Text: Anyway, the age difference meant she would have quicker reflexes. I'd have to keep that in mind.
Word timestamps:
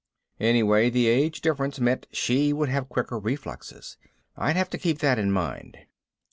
Anyway, 0.39 0.89
the 0.89 1.05
age 1.05 1.41
difference 1.41 1.79
meant 1.79 2.07
she 2.11 2.51
would 2.51 2.69
have 2.69 2.89
quicker 2.89 3.19
reflexes. 3.19 3.97
I'd 4.35 4.55
have 4.55 4.71
to 4.71 4.79
keep 4.79 4.97
that 4.97 5.19
in 5.19 5.31
mind. 5.31 5.77